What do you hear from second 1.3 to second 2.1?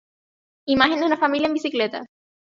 en biciletas